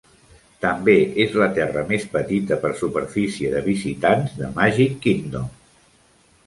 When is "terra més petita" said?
1.57-2.57